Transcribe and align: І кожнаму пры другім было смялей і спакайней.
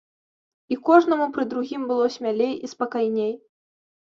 І 0.75 0.77
кожнаму 0.87 1.27
пры 1.35 1.45
другім 1.51 1.81
было 1.91 2.09
смялей 2.17 2.57
і 2.57 2.67
спакайней. 2.73 3.31